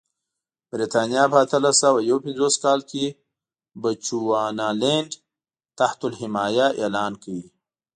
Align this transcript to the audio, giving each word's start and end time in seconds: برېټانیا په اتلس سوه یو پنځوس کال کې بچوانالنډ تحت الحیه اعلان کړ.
برېټانیا 0.71 1.23
په 1.31 1.37
اتلس 1.43 1.75
سوه 1.83 1.99
یو 2.09 2.17
پنځوس 2.25 2.55
کال 2.63 2.79
کې 2.91 3.05
بچوانالنډ 3.81 5.09
تحت 5.79 5.99
الحیه 6.07 6.67
اعلان 6.81 7.13
کړ. 7.23 7.37